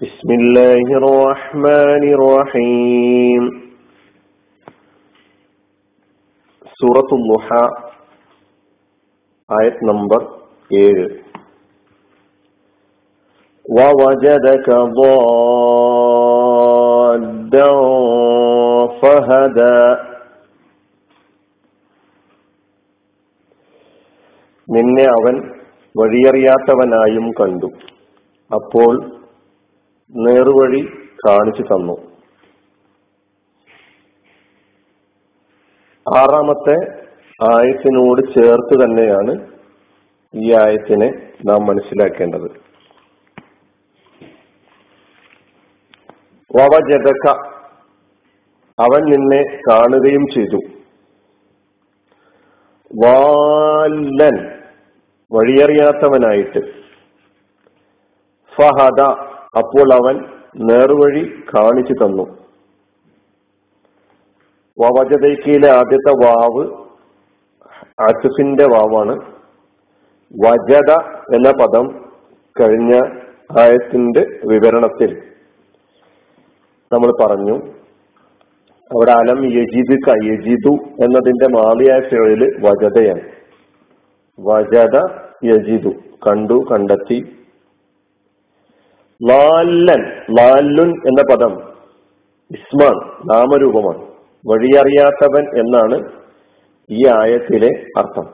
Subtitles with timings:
[0.00, 3.42] بسم الله الرحمن الرحيم
[6.80, 7.64] سورة الضحى
[9.48, 10.20] آية نمبر
[10.70, 11.08] 7
[13.66, 14.68] ووجدك
[15.00, 16.46] ضالا
[19.00, 19.80] فهدى
[24.68, 25.34] നിന്നെ അവൻ
[25.94, 27.68] വഴിയറിയാത്തവനായും കണ്ടു
[28.50, 28.94] അപ്പോൾ
[30.15, 30.85] നേർവഴി
[31.27, 32.11] കാണിച്ചു തന്നു.
[36.17, 37.01] ആറാമത്തെ
[37.43, 39.51] ആയത്തിനോട് ചേർത്ത് തന്നെയാണ്
[40.35, 42.71] ഈ ആയത്തിനെ നാം മനസ്സിലാക്കേണ്ടത്.
[46.59, 47.29] വവജതക
[48.79, 50.59] അവൻ നിന്നെ കാണുകയും ചെയ്തു.
[53.05, 54.59] വാലൻ
[55.33, 56.59] വഴിയറിയാത്തവനായിട്ട്.
[58.55, 60.23] ഫഹദ അപ്പോൾ അവൻ
[60.57, 61.23] നേർവഴി
[61.55, 62.23] കാണിച്ചു തന്നു.
[64.79, 66.63] വവജതയ്ക്കയിലെ ആദ്യത്തെ വാവ്
[68.01, 69.15] അച്ചുഫിന്റെ വാവാണ്.
[70.45, 70.91] വജത
[71.35, 72.05] എന്ന പദം
[72.61, 72.93] കഴിഞ്ഞ
[73.59, 75.21] ആയത്തിന്റെ വിവരണത്തിൽ
[76.93, 77.55] നമ്മൾ പറഞ്ഞു
[78.91, 80.73] അവിടെ അലം യജിദ് യജിദു
[81.03, 83.21] എന്നതിന്റെ മാളിയായ ഫിഴൽ വജതയാണ്.
[84.39, 84.97] വജത
[85.45, 85.89] യജിദു
[86.27, 87.37] കണ്ടു കണ്ടെത്തി
[89.29, 90.01] ലാല്ലൻ
[90.39, 91.53] ലാല്ലുൻ എന്ന പദം
[92.51, 94.07] ഇസ്മാൻ നാമരൂപമാണ്.
[94.47, 96.09] വഴിയറിയാത്തവൻ എന്നാണ്
[96.89, 98.29] ഈ ആയത്തിലെ അർത്ഥം.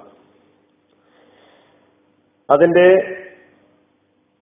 [2.50, 3.18] അതിന്റെ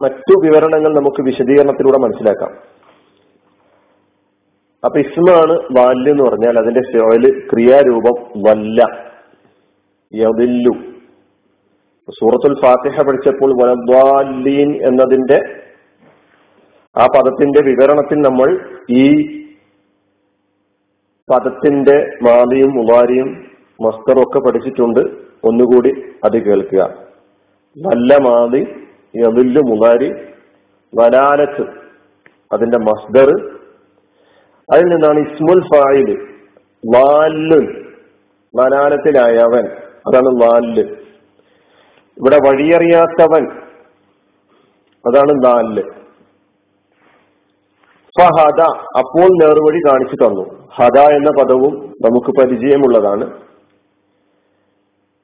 [0.02, 2.74] മറ്റു വിവരണങ്ങൾ നമുക്ക് വിശദീകരണത്തിലൂടെ മനസ്സിലാക്കാം.
[4.84, 9.04] അപ്പൊ ഇസ്മാണ് വാല്യു എന്ന് പറഞ്ഞാൽ അതിന്റെ ഫിയോൽ ക്രിയാരൂപം വല്ല
[10.14, 10.92] യതില്ലു
[12.10, 15.63] സൂറത്തുൽ ഫാത്തിഹ പഠിച്ചപ്പോൾ വലദ്വാലീൻ എന്നതിന്റെ
[16.98, 19.26] ആ പദത്തിന്റെ വിവരണത്തിൽ നമ്മൾ ഈ
[21.30, 23.44] പദത്തിന്റെ മാലിയും മുബാരിയും
[23.80, 25.00] മസ്തറും ഒക്കെ പഠിച്ചിട്ടുണ്ട്.
[25.44, 26.94] ഒന്നുകൂടി അത് കേൾക്കുക.
[27.76, 28.66] നല്ല മാലി
[29.16, 30.12] യതില്ലു മുലാരി
[30.94, 31.62] വലാലത്ത്
[32.52, 33.28] അതിന്റെ മസ്ദർ
[34.72, 36.28] അതിൽ നിന്നാണ് ഇസ്മുൽ ഫായിൽ
[36.96, 37.84] വാല്ലുൻ
[38.56, 39.66] വലാലത്തിലായവൻ.
[40.08, 40.82] അതാണ് വാല്ല്.
[42.18, 43.48] ഇവിടെ വഴിയറിയാത്തവൻ
[45.08, 46.03] അതാണ് നാല്
[48.18, 48.60] ഫഹദ
[48.98, 50.44] അപ്പോൾ നേർവഴി കാണിച്ചു തന്നു.
[50.76, 53.26] ഹദ എന്ന പദവും നമുക്ക് പരിചയമുള്ളതാണ്.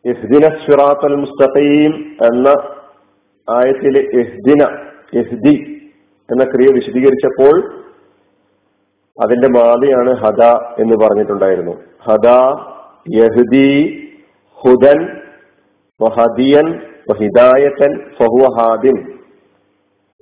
[0.04, 1.92] ഇഹ്ദിന സിറാത്തൽ മുസ്തഖീം
[2.22, 2.48] എന്ന
[3.48, 4.62] ആയത്തിലെ ഇഹ്ദിന
[5.20, 5.54] ഇഹ്ദി
[6.28, 7.56] എന്ന ക്രിയ വിശദീകരിച്ചപ്പോൾ
[9.24, 10.42] അതിന്റെ മാതിയാണ് ഹദ
[10.82, 11.74] എന്ന് പറഞ്ഞിട്ടുണ്ടായിരുന്നു.
[12.08, 12.28] ഹദ
[13.16, 13.72] യഹ്ദി
[14.62, 15.00] ഹുദൻ
[16.00, 16.66] വഹദിയൻ
[17.10, 18.96] വഹിദായത്തൻ ഫഹുവ ഹാദിൻ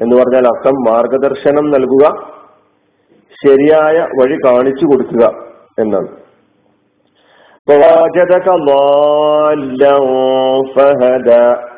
[0.00, 2.05] എന്ന് പറഞ്ഞാൽ അർത്ഥം മാർഗദർശനം നൽകുക
[3.31, 5.25] ശരിയായ വഴി കാണിച്ചു കൊടുക്കുക
[5.78, 6.09] എന്നാണ്.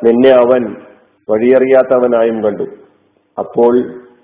[0.07, 0.77] നിന്നെ അവൻ
[1.31, 2.63] വഴിയറിയാത്തവനായും കണ്ടു.
[3.39, 3.79] അപ്പോൾ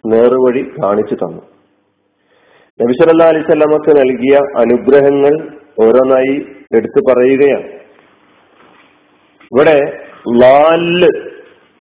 [0.06, 1.42] നേർവഴി കാണിച്ചു തന്നു.
[2.82, 5.34] നബിസല്ലാ അലിസ്വല്ലമക്ക് നൽകിയ അനുഗ്രഹങ്ങൾ
[5.82, 7.68] ഓരോന്നായി എടുത്തു പറയുകയാണ്.
[9.52, 9.98] ഇവിടെ
[10.36, 11.04] ലാൽ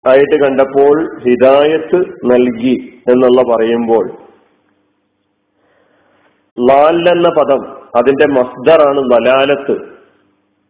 [0.07, 4.24] ആയിട്ട് കണ്ടപ്പോൾ ഹിദായത്ത് നൽകി എന്നുള്ള പറയുമ്പോൾ
[6.59, 7.61] ലാൽ എന്ന പദം
[7.95, 9.75] അതിന്റെ മസ്ദറാണ് ലലാലത്ത്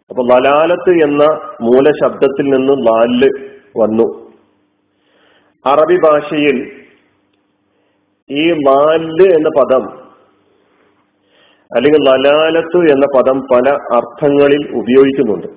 [0.10, 1.24] അപ്പൊ ലലാലത്ത് എന്ന
[1.62, 3.22] മൂലശബ്ദത്തിൽ നിന്ന് ലാൽ
[3.78, 4.08] വന്നു.
[5.66, 6.58] അറബി ഭാഷയിൽ
[8.30, 9.86] ഈ ലാൽ എന്ന പദം
[11.76, 15.48] അല്ലെങ്കിൽ ലലാലത്ത് എന്ന പദം പല അർത്ഥങ്ങളിൽ ഉപയോഗിക്കുന്നുണ്ട്.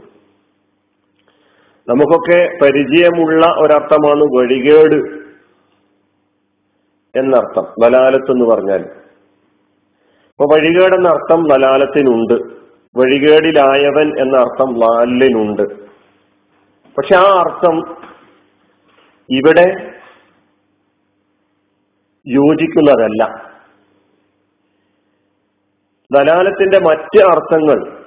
[1.91, 4.97] നമുക്കൊക്കെ പരിചയമുള്ള ഒരർത്ഥമാണ് വഴികേട്
[7.19, 7.67] എന്നർത്ഥം.
[7.85, 8.85] ലലാലത്ത് എന്ന് പറഞ്ഞാൽ
[10.41, 12.35] അപ്പൊ വഴികേട് എന്ന അർത്ഥം ലലാലത്തിനുണ്ട്
[12.97, 15.63] വഴികേടിലായവൻ എന്ന അർത്ഥം ലാലിനുണ്ട്
[16.97, 17.97] പക്ഷെ ആ അർത്ഥം
[19.31, 19.93] ഇവിടെ
[22.27, 23.53] യോജിക്കുന്നതല്ല.
[26.13, 28.05] ദലാലത്തിന്റെ മറ്റ് അർത്ഥങ്ങൾ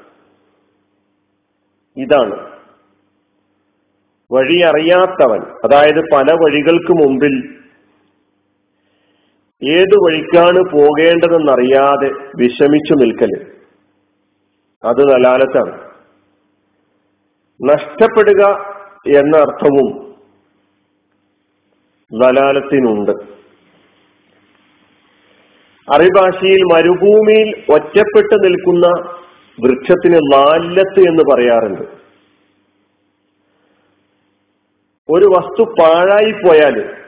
[1.97, 2.51] ഇതാണ്.
[4.31, 7.60] വഴിയറിയാത്തവൻ അതായത് പല വഴികൾക്ക് മുമ്പിൽ
[9.69, 13.51] ഏതു വഴിക്കാണ് പോകേണ്ടതെന്നറിയാതെ വിഷമിച്ചു നിൽക്കൽ?
[14.83, 15.91] അത് ദലാലത്താണ്.
[17.69, 18.43] നഷ്ടപ്പെടുക
[19.17, 20.15] എന്ന അർത്ഥവും
[22.11, 23.11] ദലാലത്തിനുണ്ട്.
[25.91, 28.87] അറിഭാഷയിൽ മരുഭൂമിയിൽ ഒറ്റപ്പെട്ട് നിൽക്കുന്ന
[29.59, 31.81] വൃക്ഷത്തിന് ലാല്ലത്ത് എന്ന് പറയാറുണ്ട്.
[35.09, 37.00] ഒരു വസ്തു പാഴായി പോയാൽ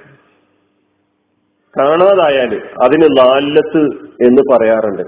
[1.78, 2.52] കാണാതായാൽ
[2.84, 3.84] അതിന് ലാല്ലത്ത്
[4.28, 5.04] എന്ന് പറയാറുണ്ട്.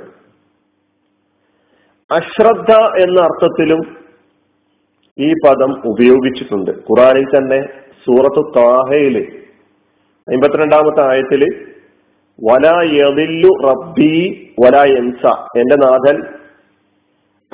[2.11, 2.71] അശ്രദ്ധ
[3.03, 3.81] എന്ന അർത്ഥത്തിലും
[5.19, 6.71] ഈ പദം ഉപയോഗിച്ചിട്ടുണ്ട്.
[6.71, 7.59] ഖുറാനിൽ തന്നെ
[8.05, 9.17] സൂറത്ത് താഹയിൽ
[10.27, 11.43] അമ്പത്തിരണ്ടാമത്തെ ആയത്തിൽ
[12.47, 14.15] വല യതില്ലു റബ്ബി
[14.63, 15.25] വല എൻസ
[15.59, 16.17] എന്റെ നാഥൻ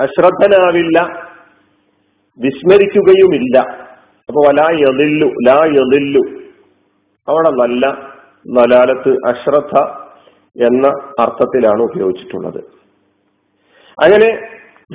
[0.00, 0.98] അശ്രദ്ധനാവില്ല
[2.38, 3.58] വിസ്മരിക്കുകയുമില്ല.
[4.28, 6.22] അപ്പൊ വല യതില്ലു ലാ യതില്ലു
[7.28, 8.11] അവിടെ നല്ല
[8.46, 9.78] നലാലത്ത് അശ്രദ്ധ
[10.64, 10.86] എന്ന
[11.20, 12.58] അർത്ഥത്തിലാണ് ഉപയോഗിച്ചിട്ടുള്ളത്.
[14.02, 14.48] അങ്ങനെ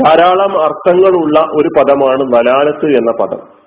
[0.06, 3.58] ധാരാളം അർത്ഥങ്ങളുള്ള ഒരു പദമാണ് നലാലത്ത് എന്ന പദം.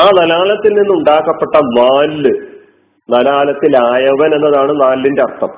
[0.00, 2.46] ആ നലാലത്തിൽ നിന്നുണ്ടാക്കപ്പെട്ട നാല്
[3.10, 5.50] നലാലത്തിലായവൻ എന്നതാണ് നാലിന്റെ അർത്ഥം.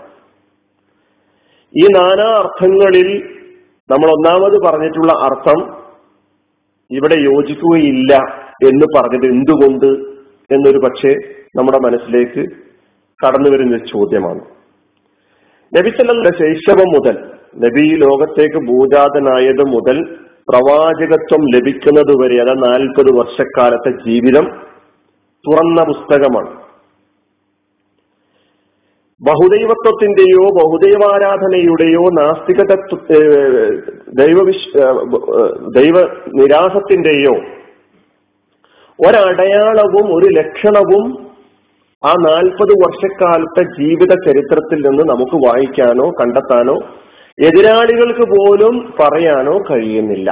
[1.76, 3.34] ഈ നാനാ അർത്ഥങ്ങളിൽ
[3.90, 5.84] നമ്മൾ ഒന്നാമത് പറഞ്ഞിട്ടുള്ള അർത്ഥം
[6.90, 8.14] ഇവിടെ യോജിക്കുകയില്ല
[8.64, 9.86] എന്ന് പറഞ്ഞത് എന്തുകൊണ്ട്
[10.54, 11.14] എന്നൊരു പക്ഷേ
[11.56, 12.63] നമ്മുടെ മനസ്സിലേക്ക്
[13.22, 14.40] കടന്നു വരുന്ന ചോദ്യമാണ്.
[15.76, 17.16] നബിസല്ല ശൈശവം മുതൽ
[17.56, 20.16] നബി ലോകത്തേക്ക് ഭൂജാതനായത് മുതൽ
[20.50, 24.46] പ്രവാചകത്വം ലഭിക്കുന്നത് വരെ അതായത് നാൽപ്പത് വർഷക്കാലത്തെ ജീവിതം
[25.44, 26.64] തുറന്ന പുസ്തകമാണ്.
[29.20, 32.60] ബഹുദൈവത്വത്തിന്റെയോ ബഹുദൈവാരാധനയുടെയോ നാസ്തിക
[34.24, 34.78] ദൈവവിശ്
[35.74, 36.02] ദൈവ
[36.34, 37.34] നിരാസത്തിന്റെയോ
[38.98, 41.23] ഒരടയാളവും ഒരു ലക്ഷണവും
[42.06, 46.76] ആ നാൽപ്പത് വർഷക്കാലത്തെ ജീവിത ചരിത്രത്തിൽ നിന്ന് നമുക്ക് വായിക്കാനോ കണ്ടെത്താനോ
[47.38, 50.30] എതിരാളികൾക്ക് പോലും പറയാനോ കഴിയുന്നില്ല.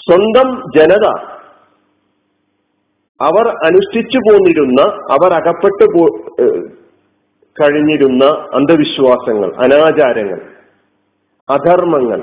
[0.00, 1.06] സ്വന്തം ജനത
[3.20, 6.02] അവർ അനുഷ്ഠിച്ചു പോന്നിരുന്ന അവർ അകപ്പെട്ടു പോ
[7.56, 10.40] കഴിഞ്ഞിരുന്ന അന്ധവിശ്വാസങ്ങൾ അനാചാരങ്ങൾ
[11.48, 12.20] അധർമ്മങ്ങൾ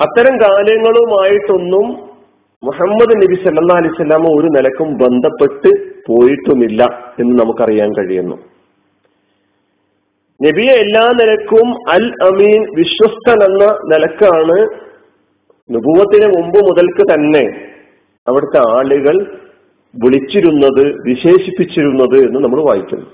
[0.00, 2.07] അത്തരം കാര്യങ്ങളുമായിട്ടൊന്നും
[2.62, 5.70] മുഹമ്മദ് നബി സല്ലാ അലിസ്ലാമ ഒരു നിലക്കും ബന്ധപ്പെട്ട്
[6.06, 6.82] പോയിട്ടുമില്ല
[7.20, 8.36] എന്ന് നമുക്കറിയാൻ കഴിയുന്നു.
[10.42, 14.58] നബിയെ എല്ലാ നിലക്കും അൽ അമീൻ വിശ്വസ്തൻ എന്ന നിലക്കാണ്
[15.70, 17.44] നുപൂവത്തിന് മുമ്പ് മുതൽക്ക് തന്നെ
[18.26, 19.16] അവിടുത്തെ ആളുകൾ
[19.94, 23.06] വിളിച്ചിരുന്നത് വിശേഷിപ്പിച്ചിരുന്നത് എന്ന് നമ്മൾ വായിക്കുന്നു.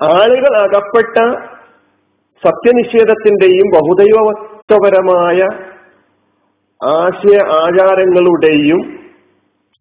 [0.00, 1.16] ആളുകൾ അകപ്പെട്ട
[2.42, 5.40] സത്യനിഷേധത്തിന്റെയും ബഹുദൈവത്വപരമായ
[6.84, 9.00] ആശയ ആചാരങ്ങളുടെയും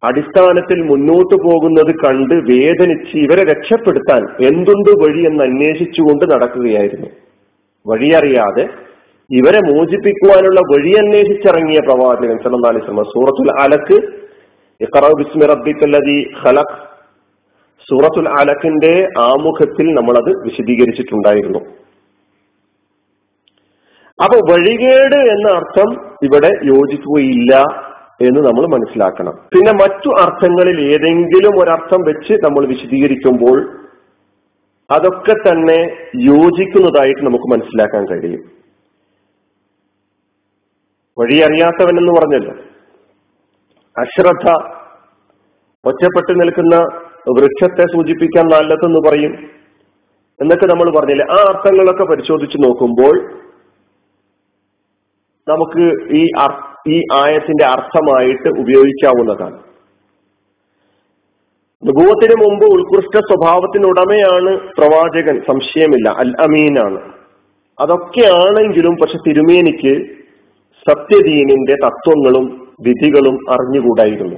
[0.03, 7.07] അടിസ്ഥാനത്തിൽ മുന്നോട്ട് പോകുന്നത് കണ്ട് വേദനിച്ച് ഇവരെ രക്ഷപ്പെടുത്താൻ എന്തുണ്ട് വഴി എന്ന് അന്വേഷിച്ചുകൊണ്ട് നടക്കുകയായിരുന്നു.
[7.87, 8.65] വഴിയറിയാതെ
[9.31, 13.97] ഇവരെ മോചിപ്പിക്കുവാനുള്ള വഴി അന്വേഷിച്ചിറങ്ങിയ പ്രവാചകൻ അലൈഹി വസല്ലം സൂറത്തുൽ അലക്ക്
[16.43, 16.77] ഖലഖ്.
[17.89, 21.59] സൂറത്തുൽ അലക്കിന്റെ ആമുഖത്തിൽ നമ്മളത് വിശദീകരിച്ചിട്ടുണ്ടായിരുന്നു.
[24.23, 27.55] അപ്പൊ വഴികേട് എന്ന അർത്ഥം ഇവിടെ യോജിക്കുകയില്ല
[28.21, 29.31] എന്ന് നമ്മൾ മനസ്സിലാക്കണം.
[29.31, 33.79] പിന്നെ മറ്റു അർത്ഥങ്ങളിൽ ഏതെങ്കിലും ഒരർത്ഥം വെച്ച് നമ്മൾ വിശദീകരിക്കുമ്പോൾ
[34.91, 35.79] അതൊക്കെ തന്നെ
[36.15, 38.41] യോജിക്കുന്നതായിട്ട് നമുക്ക് മനസ്സിലാക്കാൻ കഴിയും.
[41.19, 42.53] വഴിയറിയാത്തവൻ എന്ന് പറഞ്ഞല്ലോ.
[43.99, 44.51] അശ്രദ്ധ
[45.85, 46.75] ഒറ്റപ്പെട്ടു നിൽക്കുന്ന
[47.29, 49.31] വൃക്ഷത്തെ സൂചിപ്പിക്കാൻ നല്ലതെന്ന് പറയും.
[50.41, 51.25] എന്നൊക്കെ നമ്മൾ പറഞ്ഞില്ലേ?
[51.31, 53.39] ആ അർത്ഥങ്ങളൊക്കെ പരിശോധിച്ച് നോക്കുമ്പോൾ
[55.49, 56.25] നമുക്ക് ഈ
[56.87, 59.59] ഈ ആയത്തിന്റെ അർത്ഥമായിട്ട് ഉപയോഗിക്കാവുന്നതാണ്.
[61.85, 67.13] നുഭൂവത്തിന് മുമ്പ് ഉത്കൃഷ്ട സ്വഭാവത്തിനുടമയാണ് പ്രവാചകൻ സംശയമില്ല അൽ അമീനാണ്
[67.79, 70.19] അതൊക്കെയാണെങ്കിലും പക്ഷെ തിരുമേനിക്ക്
[70.89, 74.35] സത്യദീനിന്റെ തത്വങ്ങളും വിധികളും അറിഞ്ഞുകൂടായിരുന്നു.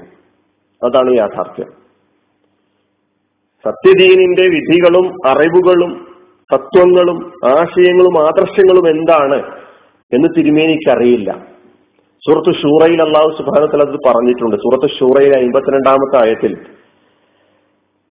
[0.85, 1.67] അതാണ് യാഥാർത്ഥ്യം.
[3.65, 6.07] സത്യദീനിന്റെ വിധികളും അറിവുകളും
[6.53, 9.61] തത്വങ്ങളും ആശയങ്ങളും ആദർശങ്ങളും എന്താണ്?
[10.13, 11.31] എന്ന് തിരുമേനിക്ക് അറിയില്ല
[12.29, 14.55] സൂറത്ത് ഷൂറയിൽ അള്ളാഹു സുബാനത്തിൽ അത് പറഞ്ഞിട്ടുണ്ട്.
[14.55, 16.57] സൂറത്ത് ഷൂറയിൽ അമ്പത്തിരണ്ടാമത്തെ ആയത്തിൽ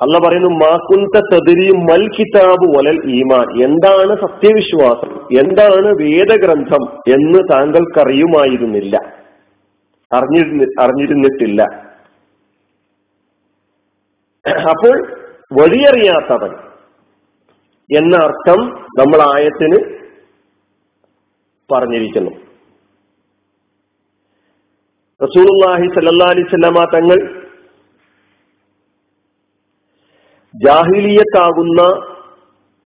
[0.01, 3.65] അല്ല പറയുന്നു മാക്കുന്ത തതിരി മൽ കിതാബ് വലൽ ഈമാൻ.
[3.65, 5.41] എന്താണ് സത്യവിശ്വാസം?
[5.41, 8.97] എന്താണ് വേദഗ്രന്ഥം എന്ന് താങ്കൾക്കറിയുമായിരുന്നില്ല.
[10.13, 11.63] അറിഞ്ഞിരുന്ന അറിഞ്ഞിരുന്നിട്ടില്ല.
[14.71, 15.13] അപ്പോൾ
[15.53, 16.51] വഴിയറിയാത്തവൻ
[17.99, 18.61] എന്ന അർത്ഥം
[18.99, 20.06] നമ്മൾ ആയത്തിന്
[21.71, 22.33] പറഞ്ഞിരിക്കുന്നു.
[25.21, 27.19] റസൂലുള്ളാഹി സല്ലല്ലാഹു അലൈഹി വസല്ലമ തങ്ങൾ
[30.55, 31.81] ജാഹിലിയത്താകുന്ന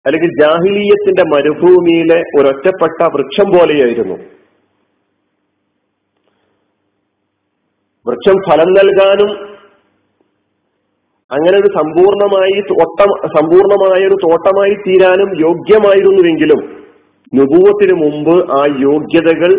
[0.04, 4.16] അല്ലെങ്കിൽ ജാഹിലീയത്തിന്റെ മരുഭൂമിയിലെ ഒരൊറ്റപ്പെട്ട വൃക്ഷം പോലെയായിരുന്നു.
[8.06, 9.30] വൃക്ഷം ഫലം നൽകാനും
[11.30, 16.60] അങ്ങനെ ഒരു സമ്പൂർണമായി തോട്ടം സമ്പൂർണമായ ഒരു തോട്ടമായി തീരാനും യോഗ്യമായിരുന്നുവെങ്കിലും
[17.34, 19.52] നുപൂവത്തിന് മുമ്പ് ആ യോഗ്യതകൾ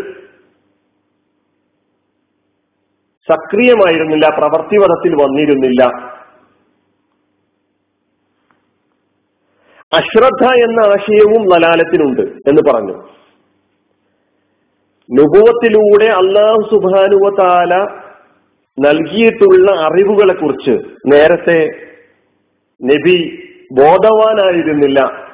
[3.29, 5.83] സക്രിയമായിരുന്നില്ല പ്രവർത്തിപഥത്തിൽ വന്നിരുന്നില്ല.
[9.93, 12.95] അശ്രദ്ധ എന്ന ആശയവും നലാലത്തിനുണ്ട് എന്ന് പറഞ്ഞു.
[15.09, 17.73] നുപൂവത്തിലൂടെ അള്ളാഹു സുബാനുവ താല
[18.77, 20.75] നൽകിയിട്ടുള്ള അറിവുകളെ കുറിച്ച്
[21.13, 21.59] നേരത്തെ
[22.81, 23.17] നബി
[23.79, 25.30] ബോധവാനായിരുന്നില്ല.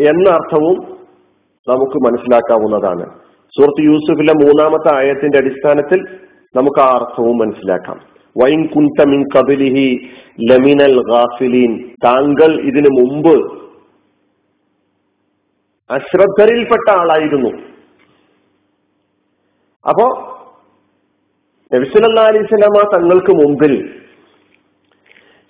[0.00, 0.98] എന്ന അർത്ഥവും
[1.68, 3.04] നമുക്ക് മനസ്സിലാക്കാവുന്നതാണ്.
[3.48, 6.18] സുഹൃത്ത് യൂസുഫിലെ മൂന്നാമത്തെ ആയത്തിന്റെ അടിസ്ഥാനത്തിൽ
[6.56, 8.00] നമുക്ക് ആ അർത്ഥവും മനസ്സിലാക്കാം.
[8.42, 10.10] വൈൻ കുന്തമിൻ കബിലിഹി
[10.50, 11.90] ലമിനൽ ഗാഫിലീൻ.
[12.04, 13.68] താങ്കൾ ഇതിനു മുമ്പ്
[15.90, 17.50] അശ്രദ്ധരിൽപ്പെട്ട ആളായിരുന്നു.
[19.88, 20.34] അപ്പോ
[21.74, 24.00] നബിസുല്ലാ അലൈസ്ലാമ തങ്ങൾക്ക് മുമ്പിൽ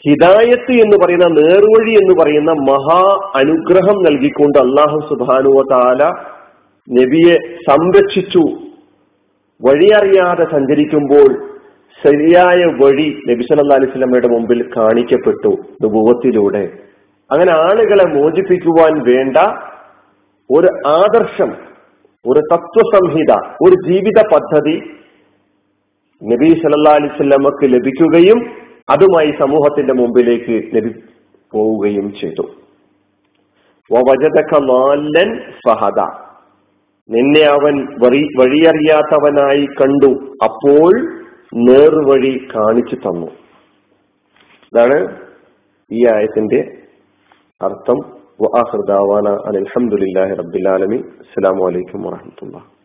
[0.05, 3.01] ഹിദായത്ത് എന്ന് പറയുന്ന നേർവഴി എന്ന് പറയുന്ന മഹാ
[3.37, 6.03] അനുഗ്രഹം നൽകിക്കൊണ്ട് അള്ളാഹു സുബാനുവ താല
[6.89, 7.37] നബിയെ
[7.69, 8.43] സംരക്ഷിച്ചു.
[9.61, 11.31] വഴിയറിയാതെ സഞ്ചരിക്കുമ്പോൾ
[12.01, 15.53] ശരിയായ വഴി നബി സല്ലാ അലിസ്ലമയുടെ മുമ്പിൽ കാണിക്കപ്പെട്ടു
[15.83, 16.65] നുപൂവത്തിലൂടെ
[17.31, 19.39] അങ്ങനെ ആളുകളെ മോചിപ്പിക്കുവാൻ വേണ്ട
[20.51, 21.51] ഒരു ആദർശം
[22.25, 23.33] ഒരു തത്വസംഹിത
[23.67, 24.77] ഒരു ജീവിത പദ്ധതി
[26.23, 28.39] നബി സല്ലാ അലിസ്ലമക്ക് ലഭിക്കുകയും
[28.91, 30.95] അതുമായി സമൂഹത്തിന്റെ മുമ്പിലേക്ക് നബി
[31.53, 32.43] പോവുകയും ചെയ്തു.
[35.69, 36.01] ഫഹദ.
[37.11, 40.33] നിന്നെ അവൻ വഴി വഴിയറിയാത്തവനായി കണ്ടു.
[40.45, 41.19] അപ്പോൾ
[41.55, 43.27] നേർവഴി കാണിച്ചു തന്നു.
[44.73, 45.17] ഇതാണ്
[45.93, 46.79] ഈ ആയത്തിന്റെ
[47.63, 48.19] അർത്ഥം.
[49.49, 52.78] അലഹമുല്ലാ റബ്ബിലാലമി അസ്സാം വലൈക്കും വാഹമത്തുള്ള